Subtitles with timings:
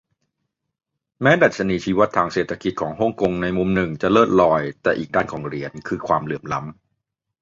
[1.21, 6.73] แม้ดัชนีชี้วัดทางเศรษฐกิจของฮ่องกงในมุมหนึ่งจะเลิศลอย แต่อีกด้านของเหรียญคือความเหลื่อมล้ำ